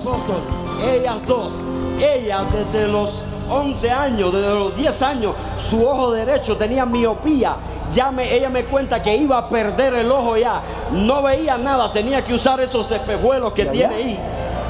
Apóstol, 0.00 0.40
ellas 0.82 1.16
dos, 1.26 1.52
ella 1.98 2.42
desde 2.50 2.88
los 2.88 3.22
11 3.50 3.90
años, 3.90 4.32
desde 4.32 4.54
los 4.54 4.74
10 4.74 5.02
años, 5.02 5.34
su 5.68 5.86
ojo 5.86 6.12
derecho 6.12 6.56
tenía 6.56 6.86
miopía. 6.86 7.56
Ya 7.92 8.10
me, 8.10 8.32
ella 8.32 8.48
me 8.48 8.64
cuenta 8.64 9.02
que 9.02 9.14
iba 9.14 9.36
a 9.36 9.48
perder 9.48 9.94
el 9.94 10.10
ojo 10.10 10.36
ya. 10.36 10.62
No 10.92 11.22
veía 11.22 11.58
nada, 11.58 11.92
tenía 11.92 12.24
que 12.24 12.32
usar 12.32 12.60
esos 12.60 12.90
espejuelos 12.92 13.52
que 13.52 13.66
¿Ya, 13.66 13.72
tiene 13.72 13.94
ahí. 13.94 14.18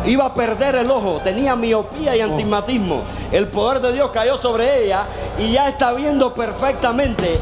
iba 0.06 0.24
a 0.24 0.34
perder 0.34 0.76
el 0.76 0.90
ojo, 0.90 1.20
tenía 1.22 1.54
miopía 1.54 2.16
y 2.16 2.20
antimatismo. 2.22 3.02
El 3.30 3.46
poder 3.48 3.80
de 3.80 3.92
Dios 3.92 4.10
cayó 4.10 4.36
sobre 4.36 4.84
ella 4.84 5.04
y 5.38 5.52
ya 5.52 5.68
está 5.68 5.92
viendo 5.92 6.34
perfectamente. 6.34 7.38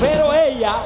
Pero 0.00 0.32
ella, 0.34 0.76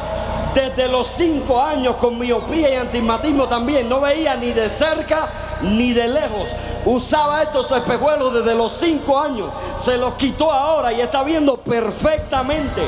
desde 0.55 0.89
los 0.89 1.09
cinco 1.09 1.61
años 1.61 1.97
con 1.97 2.19
miopía 2.19 2.71
y 2.71 2.77
antimatismo 2.77 3.47
también, 3.49 3.89
no 3.89 4.01
veía 4.01 4.37
ni 4.37 4.53
de 4.53 4.69
cerca 4.69 5.29
ni 5.63 5.93
de 5.93 6.09
lejos. 6.09 6.49
Usaba 6.85 7.43
estos 7.43 7.71
espejuelos 7.73 8.33
desde 8.35 8.55
los 8.55 8.73
cinco 8.73 9.19
años. 9.21 9.51
Se 9.83 9.97
los 9.97 10.15
quitó 10.15 10.51
ahora 10.51 10.93
y 10.93 11.01
está 11.01 11.23
viendo 11.23 11.57
perfectamente. 11.59 12.83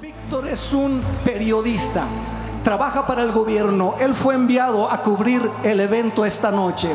Víctor 0.00 0.46
es 0.48 0.72
un 0.72 1.02
periodista, 1.24 2.04
trabaja 2.64 3.06
para 3.06 3.22
el 3.22 3.32
gobierno. 3.32 3.94
Él 4.00 4.14
fue 4.14 4.34
enviado 4.34 4.90
a 4.90 5.02
cubrir 5.02 5.50
el 5.62 5.80
evento 5.80 6.24
esta 6.24 6.50
noche. 6.50 6.90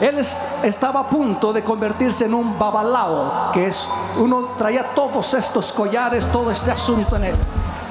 Él 0.00 0.18
es- 0.18 0.42
estaba 0.64 1.00
a 1.00 1.08
punto 1.08 1.52
de 1.52 1.62
convertirse 1.62 2.26
en 2.26 2.34
un 2.34 2.58
babalao, 2.58 3.50
que 3.52 3.66
es 3.66 3.88
uno 4.18 4.50
traía 4.58 4.92
todos 4.94 5.34
estos 5.34 5.72
collares, 5.72 6.26
todo 6.30 6.50
este 6.50 6.70
asunto 6.70 7.16
en 7.16 7.24
él. 7.24 7.34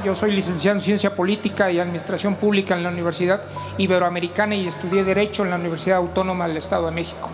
Yo 0.04 0.16
soy 0.16 0.34
licenciado 0.34 0.78
en 0.78 0.82
Ciencia 0.82 1.16
Política 1.16 1.72
y 1.72 1.80
Administración 1.80 2.36
Pública 2.36 2.76
en 2.76 2.84
la 2.84 2.90
Universidad 2.90 3.42
Iberoamericana 3.78 4.54
y 4.54 4.68
estudié 4.68 5.06
Derecho 5.06 5.44
en 5.44 5.50
la 5.50 5.56
Universidad 5.56 6.00
Autónoma 6.00 6.46
del 6.46 6.58
Estado 6.58 6.88
de 6.88 6.92
México. 6.92 7.30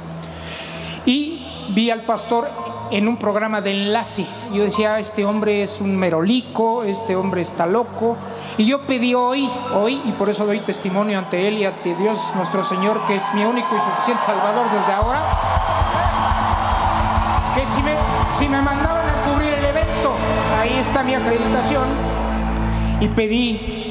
Y 1.03 1.43
vi 1.71 1.89
al 1.89 2.01
pastor 2.01 2.47
en 2.91 3.07
un 3.07 3.17
programa 3.17 3.61
de 3.61 3.71
enlace. 3.71 4.27
Yo 4.53 4.63
decía, 4.63 4.95
"Ah, 4.95 4.99
este 4.99 5.25
hombre 5.25 5.63
es 5.63 5.81
un 5.81 5.97
merolico, 5.97 6.83
este 6.83 7.15
hombre 7.15 7.41
está 7.41 7.65
loco. 7.65 8.17
Y 8.57 8.65
yo 8.65 8.81
pedí 8.81 9.15
hoy, 9.15 9.49
hoy, 9.73 9.99
y 10.05 10.11
por 10.11 10.29
eso 10.29 10.45
doy 10.45 10.59
testimonio 10.59 11.17
ante 11.17 11.47
él 11.47 11.57
y 11.57 11.65
ante 11.65 11.95
Dios 11.95 12.33
nuestro 12.35 12.63
Señor, 12.63 13.01
que 13.07 13.15
es 13.15 13.33
mi 13.33 13.45
único 13.45 13.75
y 13.75 13.79
suficiente 13.79 14.23
Salvador 14.23 14.67
desde 14.71 14.93
ahora, 14.93 15.21
que 17.55 17.65
si 17.65 17.81
me, 17.81 17.93
si 18.37 18.47
me 18.47 18.61
mandaban 18.61 19.07
a 19.07 19.31
cubrir 19.31 19.53
el 19.53 19.65
evento, 19.65 20.13
ahí 20.59 20.77
está 20.77 21.01
mi 21.01 21.15
acreditación, 21.15 21.87
y 23.01 23.07
pedí 23.07 23.89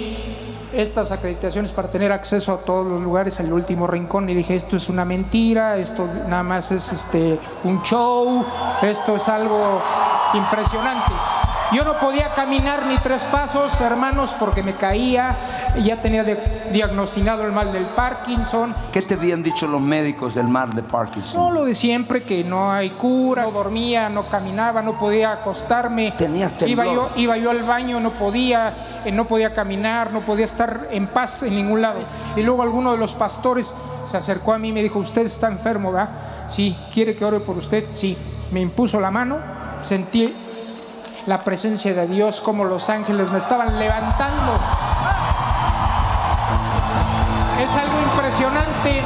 estas 0.73 1.11
acreditaciones 1.13 1.73
para 1.73 1.89
tener 1.89 2.13
acceso 2.13 2.53
a 2.53 2.59
todos 2.59 2.87
los 2.87 3.03
lugares, 3.03 3.41
al 3.41 3.53
último 3.53 3.87
rincón, 3.87 4.29
y 4.29 4.35
dije, 4.35 4.55
esto 4.55 4.77
es 4.77 4.89
una 4.89 5.05
mentira, 5.05 5.77
esto 5.77 6.07
nada 6.29 6.43
más 6.43 6.71
es 6.71 6.93
este, 6.93 7.39
un 7.65 7.83
show, 7.83 8.45
esto 8.83 9.17
es 9.17 9.29
algo 9.29 9.81
impresionante. 10.35 11.13
Yo 11.71 11.85
no 11.85 11.99
podía 11.99 12.33
caminar 12.33 12.87
ni 12.87 12.97
tres 12.97 13.25
pasos, 13.25 13.79
hermanos, 13.83 14.35
porque 14.41 14.63
me 14.63 14.73
caía, 14.75 15.37
ya 15.85 16.01
tenía 16.01 16.25
diag- 16.25 16.71
diagnosticado 16.73 17.45
el 17.45 17.53
mal 17.53 17.73
del 17.73 17.85
Parkinson, 17.87 18.75
¿Qué 18.91 19.03
te 19.03 19.15
habían 19.15 19.43
dicho 19.43 19.67
los 19.67 19.81
médicos 19.83 20.35
del 20.35 20.49
mar 20.49 20.71
de 20.71 20.83
Parkinson? 20.83 21.39
no 21.43 21.51
lo 21.53 21.65
de 21.67 21.75
siempre, 21.75 22.23
que 22.23 22.43
no 22.43 22.73
hay 22.73 22.91
cura, 22.91 23.43
no 23.43 23.51
dormía, 23.51 24.09
no 24.09 24.31
caminaba, 24.31 24.81
no 24.81 24.99
podía 24.99 25.33
acostarme. 25.33 26.13
Tenías 26.17 26.53
iba 26.67 26.85
temblor. 26.85 27.11
yo, 27.15 27.21
iba 27.21 27.37
yo 27.37 27.51
al 27.51 27.63
baño, 27.65 28.01
no 28.01 28.13
podía, 28.15 29.03
eh, 29.05 29.13
no 29.13 29.27
podía 29.27 29.53
caminar, 29.53 30.11
no 30.11 30.25
podía 30.25 30.47
estar 30.47 30.81
en 30.91 31.07
paz 31.07 31.43
en 31.43 31.55
ningún 31.55 31.83
lado. 31.83 31.99
Y 32.35 32.43
luego 32.43 32.63
alguno 32.63 32.93
de 32.93 32.97
los 32.99 33.13
pastores 33.13 33.75
se 34.07 34.17
acercó 34.17 34.55
a 34.55 34.59
mí 34.59 34.69
y 34.69 34.73
me 34.73 34.83
dijo, 34.83 34.99
usted 35.01 35.27
está 35.27 35.49
enfermo, 35.49 35.93
¿verdad? 35.93 36.09
Sí, 36.49 36.75
¿quiere 36.95 37.15
que 37.15 37.27
ore 37.27 37.41
por 37.41 37.59
usted? 37.59 37.85
Sí. 37.89 38.17
Me 38.53 38.61
impuso 38.61 38.99
la 39.01 39.11
mano, 39.11 39.37
sentí 39.83 40.33
la 41.29 41.45
presencia 41.45 41.93
de 41.93 42.07
Dios, 42.07 42.41
como 42.41 42.65
los 42.65 42.89
ángeles 42.89 43.31
me 43.31 43.37
estaban 43.37 43.79
levantando. 43.79 44.53
Es 47.63 47.77
algo 47.77 48.01
impresionante 48.01 49.03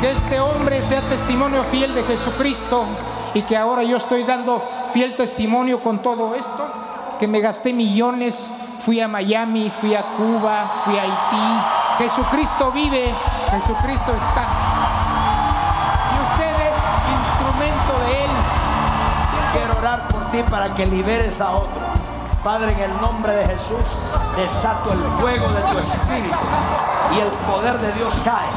que 0.00 0.10
este 0.10 0.40
hombre 0.40 0.82
sea 0.82 1.00
testimonio 1.02 1.62
fiel 1.62 1.94
de 1.94 2.02
Jesucristo 2.02 2.84
y 3.32 3.42
que 3.42 3.56
ahora 3.56 3.84
yo 3.84 3.96
estoy 3.96 4.24
dando 4.24 4.60
fiel 4.92 5.14
testimonio 5.14 5.78
con 5.78 6.00
todo 6.02 6.34
esto, 6.34 6.66
que 7.20 7.28
me 7.28 7.38
gasté 7.38 7.72
millones, 7.72 8.50
fui 8.80 9.00
a 9.00 9.06
Miami, 9.06 9.70
fui 9.70 9.94
a 9.94 10.02
Cuba, 10.02 10.68
fui 10.84 10.98
a 10.98 11.02
Haití. 11.02 11.98
Jesucristo 11.98 12.72
vive, 12.72 13.14
Jesucristo 13.52 14.12
está. 14.16 14.46
Y 16.10 16.22
usted 16.24 16.50
es 16.50 16.74
instrumento 17.20 18.04
de 18.04 18.24
Él. 18.24 18.30
Quiero 19.52 19.78
orar 19.78 20.11
para 20.40 20.72
que 20.72 20.86
liberes 20.86 21.40
a 21.42 21.50
otro. 21.50 21.82
Padre, 22.42 22.72
en 22.72 22.90
el 22.90 23.00
nombre 23.00 23.32
de 23.34 23.44
Jesús, 23.44 23.78
desato 24.36 24.92
el 24.92 24.98
fuego 25.20 25.46
de 25.48 25.60
tu 25.72 25.78
espíritu 25.78 26.36
y 27.14 27.20
el 27.20 27.28
poder 27.28 27.78
de 27.78 27.92
Dios 27.92 28.20
cae. 28.24 28.48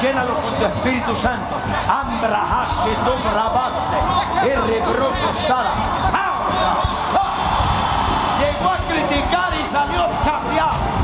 Llénalo 0.00 0.34
con 0.34 0.54
tu 0.54 0.64
Espíritu 0.66 1.16
Santo. 1.16 1.56
Ambra 1.88 2.42
hashe 2.42 2.90
tu 2.90 3.34
rabaste, 3.34 4.52
errebroto 4.52 5.32
sara. 5.32 5.72
Llegó 8.38 8.70
a 8.70 8.76
criticar 8.86 9.54
y 9.60 9.66
salió 9.66 10.06
cambiado. 10.24 11.03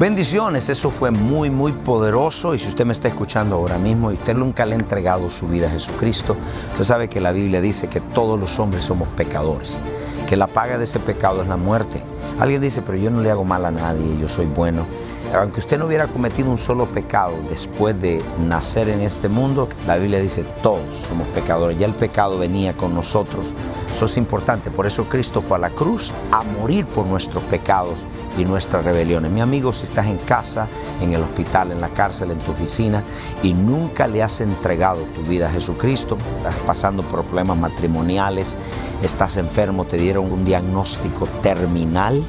Bendiciones, 0.02 0.68
eso 0.68 0.90
fue 0.90 1.12
muy, 1.12 1.52
muy 1.52 1.74
poderoso 1.74 2.56
y 2.56 2.58
si 2.58 2.70
usted 2.70 2.88
me 2.88 2.92
está 2.92 3.08
escuchando 3.08 3.56
ahora 3.56 3.78
mismo 3.78 4.12
y 4.12 4.16
usted 4.16 4.36
nunca 4.36 4.66
le 4.66 4.74
ha 4.74 4.80
entregado 4.80 5.30
su 5.30 5.48
vida 5.48 5.68
a 5.68 5.70
Jesucristo, 5.70 6.36
usted 6.72 6.84
sabe 6.84 7.08
que 7.08 7.22
la 7.22 7.32
Biblia 7.32 7.62
dice 7.62 7.88
que 7.88 8.02
todos 8.02 8.40
los 8.40 8.58
hombres 8.58 8.84
somos 8.84 9.08
pecadores, 9.10 9.78
que 10.26 10.36
la 10.38 10.48
paga 10.48 10.80
de 10.80 10.86
ese 10.86 11.00
pecado 11.00 11.44
es 11.44 11.48
la 11.48 11.56
muerte. 11.56 12.02
Alguien 12.40 12.62
dice, 12.62 12.82
pero 12.82 12.98
yo 12.98 13.12
no 13.12 13.22
le 13.22 13.30
hago 13.30 13.46
mal 13.46 13.64
a 13.64 13.70
nadie, 13.70 14.18
yo 14.20 14.28
soy 14.28 14.48
bueno. 14.48 14.88
Aunque 15.34 15.60
usted 15.60 15.80
no 15.80 15.86
hubiera 15.86 16.08
cometido 16.08 16.50
un 16.50 16.58
solo 16.58 16.92
pecado 16.92 17.34
después 17.50 18.00
de 18.02 18.24
nacer 18.40 18.90
en 18.90 19.02
este 19.02 19.30
mundo, 19.30 19.70
la 19.88 19.98
Biblia 19.98 20.20
dice 20.20 20.44
todos 20.62 20.98
somos 20.98 21.28
pecadores. 21.30 21.78
Ya 21.78 21.86
el 21.86 21.94
pecado 21.94 22.38
venía 22.38 22.74
con 22.74 22.94
nosotros. 22.94 23.54
Eso 23.90 24.06
es 24.06 24.18
importante. 24.18 24.72
Por 24.72 24.88
eso 24.88 25.06
Cristo 25.06 25.42
fue 25.42 25.58
a 25.58 25.60
la 25.60 25.70
cruz 25.70 26.14
a 26.32 26.44
morir 26.44 26.86
por 26.86 27.06
nuestros 27.06 27.44
pecados 27.46 28.06
y 28.38 28.46
nuestras 28.46 28.86
rebeliones. 28.86 29.32
Mi 29.32 29.42
amigo, 29.42 29.74
si 29.74 29.84
estás 29.84 30.08
en 30.08 30.18
casa, 30.18 30.68
en 31.02 31.14
el 31.14 31.22
hospital, 31.22 31.72
en 31.72 31.82
la 31.82 31.90
cárcel, 31.90 32.32
en 32.32 32.40
tu 32.40 32.52
oficina 32.52 33.04
y 33.44 33.54
nunca 33.54 34.08
le 34.08 34.24
has 34.24 34.42
entregado 34.42 35.04
tu 35.16 35.22
vida 35.24 35.48
a 35.48 35.52
Jesucristo, 35.52 36.18
estás 36.38 36.58
pasando 36.60 37.04
por 37.04 37.24
problemas 37.24 37.58
matrimoniales, 37.58 38.58
estás 39.02 39.38
enfermo, 39.38 39.86
te 39.86 39.98
dieron 39.98 40.32
un 40.32 40.44
diagnóstico 40.44 41.28
terminal, 41.42 42.26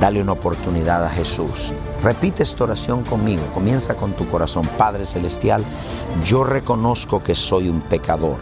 dale 0.00 0.20
una 0.20 0.32
oportunidad 0.32 1.04
a 1.04 1.10
Jesús. 1.10 1.74
Repite 2.02 2.44
esta 2.44 2.64
oración 2.64 3.02
conmigo. 3.02 3.42
Comienza 3.52 3.94
con 3.94 4.12
tu 4.12 4.26
corazón. 4.28 4.64
Padre 4.78 5.04
Celestial, 5.04 5.64
yo 6.24 6.44
reconozco 6.44 7.22
que 7.22 7.34
soy 7.34 7.68
un 7.68 7.80
pecador. 7.80 8.36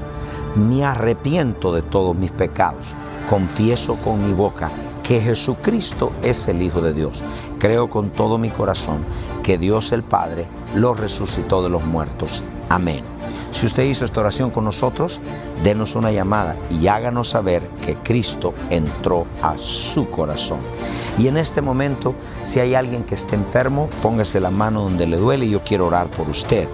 Me 0.55 0.85
arrepiento 0.85 1.73
de 1.73 1.83
todos 1.83 2.15
mis 2.15 2.33
pecados. 2.33 2.95
Confieso 3.29 3.97
con 3.97 4.27
mi 4.27 4.33
boca 4.33 4.71
que 5.03 5.21
Jesucristo 5.21 6.13
es 6.23 6.49
el 6.49 6.63
Hijo 6.63 6.83
de 6.83 6.93
Dios. 6.93 7.23
Creo 7.59 7.89
con 7.89 8.11
todo 8.11 8.39
mi 8.39 8.51
corazón 8.51 9.05
que 9.43 9.57
Dios 9.57 9.93
el 9.93 10.03
Padre 10.03 10.47
lo 10.75 10.95
resucitó 10.95 11.63
de 11.63 11.71
los 11.71 11.85
muertos. 11.85 12.45
Amén. 12.69 13.05
Si 13.51 13.65
usted 13.65 13.85
hizo 13.85 14.05
esta 14.05 14.21
oración 14.21 14.51
con 14.51 14.65
nosotros, 14.65 15.21
denos 15.65 15.95
una 15.95 16.13
llamada 16.13 16.57
y 16.71 16.89
háganos 16.89 17.31
saber 17.31 17.63
que 17.81 17.95
Cristo 17.97 18.53
entró 18.71 19.27
a 19.41 19.57
su 19.57 20.11
corazón. 20.11 20.59
Y 21.17 21.29
en 21.29 21.39
este 21.39 21.63
momento, 21.63 22.15
si 22.43 22.61
hay 22.61 22.75
alguien 22.75 23.05
que 23.05 23.15
esté 23.15 23.35
enfermo, 23.35 23.89
póngase 24.03 24.41
la 24.41 24.51
mano 24.51 24.83
donde 24.83 25.07
le 25.07 25.17
duele 25.17 25.47
y 25.47 25.51
yo 25.51 25.63
quiero 25.65 25.87
orar 25.87 26.11
por 26.11 26.29
usted. 26.29 26.69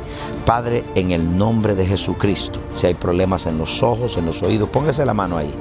Padre, 0.44 0.84
en 0.96 1.12
el 1.12 1.38
nombre 1.38 1.76
de 1.76 1.86
Jesucristo, 1.86 2.58
si 2.74 2.88
hay 2.88 2.94
problemas 2.94 3.46
en 3.46 3.58
los 3.58 3.82
ojos, 3.82 4.16
en 4.16 4.26
los 4.26 4.42
oídos, 4.42 4.68
póngase 4.68 5.06
la 5.06 5.14
mano 5.14 5.36
ahí. 5.36 5.54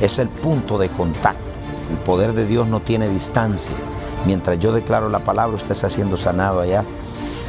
Es 0.00 0.18
el 0.18 0.28
punto 0.28 0.76
de 0.76 0.90
contacto. 0.90 1.40
El 1.90 1.96
poder 1.98 2.34
de 2.34 2.44
Dios 2.44 2.68
no 2.68 2.80
tiene 2.80 3.08
distancia. 3.08 3.74
Mientras 4.26 4.58
yo 4.58 4.72
declaro 4.72 5.08
la 5.08 5.20
palabra, 5.20 5.56
usted 5.56 5.72
está 5.72 5.88
siendo 5.88 6.18
sanado 6.18 6.60
allá. 6.60 6.84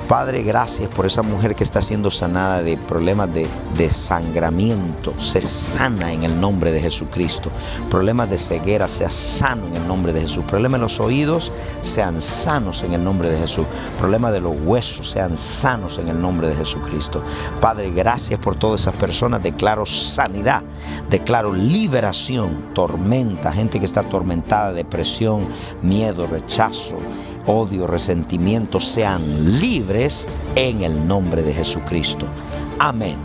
Padre, 0.09 0.41
gracias 0.41 0.89
por 0.89 1.05
esa 1.05 1.21
mujer 1.21 1.53
que 1.53 1.63
está 1.63 1.83
siendo 1.83 2.09
sanada 2.09 2.63
de 2.63 2.77
problemas 2.77 3.31
de 3.31 3.47
desangramiento. 3.77 5.13
Se 5.19 5.39
sana 5.39 6.11
en 6.11 6.23
el 6.23 6.41
nombre 6.41 6.71
de 6.71 6.81
Jesucristo. 6.81 7.51
Problemas 7.91 8.27
de 8.27 8.39
ceguera, 8.39 8.87
sea 8.87 9.11
sano 9.11 9.67
en 9.67 9.75
el 9.75 9.87
nombre 9.87 10.11
de 10.11 10.21
Jesús. 10.21 10.43
Problemas 10.45 10.79
de 10.79 10.85
los 10.85 10.99
oídos, 10.99 11.51
sean 11.81 12.19
sanos 12.21 12.81
en 12.81 12.93
el 12.93 13.03
nombre 13.03 13.29
de 13.29 13.37
Jesús. 13.37 13.67
Problemas 13.99 14.33
de 14.33 14.41
los 14.41 14.55
huesos, 14.65 15.11
sean 15.11 15.37
sanos 15.37 15.99
en 15.99 16.09
el 16.09 16.19
nombre 16.19 16.47
de 16.47 16.55
Jesucristo. 16.55 17.23
Padre, 17.61 17.91
gracias 17.91 18.39
por 18.39 18.55
todas 18.55 18.81
esas 18.81 18.95
personas. 18.95 19.43
Declaro 19.43 19.85
sanidad, 19.85 20.63
declaro 21.11 21.53
liberación, 21.53 22.73
tormenta, 22.73 23.51
gente 23.51 23.77
que 23.77 23.85
está 23.85 23.99
atormentada, 23.99 24.73
depresión, 24.73 25.47
miedo, 25.83 26.25
rechazo 26.25 26.97
odio, 27.45 27.87
resentimiento 27.87 28.79
sean 28.79 29.59
libres 29.59 30.27
en 30.55 30.81
el 30.81 31.07
nombre 31.07 31.43
de 31.43 31.53
Jesucristo. 31.53 32.25
Amén 32.79 33.17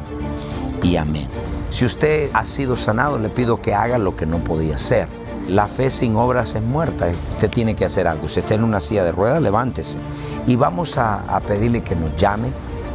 y 0.83 0.97
amén. 0.97 1.29
Si 1.71 1.85
usted 1.85 2.31
ha 2.33 2.45
sido 2.45 2.77
sanado, 2.77 3.19
le 3.19 3.29
pido 3.29 3.61
que 3.61 3.75
haga 3.75 3.99
lo 3.99 4.17
que 4.17 4.27
no 4.27 4.39
podía 4.39 4.77
hacer. 4.77 5.09
La 5.49 5.69
fe 5.69 5.91
sin 5.91 6.17
obras 6.17 6.55
es 6.55 6.63
muerta. 6.63 7.09
Usted 7.33 7.51
tiene 7.51 7.77
que 7.77 7.85
hacer 7.85 8.07
algo. 8.07 8.29
Si 8.29 8.41
está 8.41 8.55
en 8.55 8.65
una 8.65 8.81
silla 8.81 9.05
de 9.05 9.13
ruedas, 9.13 9.43
levántese. 9.43 9.99
Y 10.47 10.57
vamos 10.57 10.97
a, 10.99 11.21
a 11.23 11.41
pedirle 11.41 11.83
que 11.83 11.97
nos 11.97 12.15
llame 12.17 12.49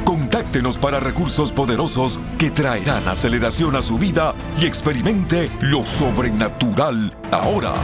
Contáctenos 0.05 0.77
para 0.77 0.99
recursos 0.99 1.53
poderosos 1.53 2.19
que 2.37 2.51
traerán 2.51 3.07
aceleración 3.07 3.77
a 3.77 3.83
su 3.83 3.97
vida 3.97 4.35
y 4.61 4.67
experimente 4.67 5.49
lo 5.61 5.83
sobrenatural 5.83 7.15
ahora. 7.31 7.75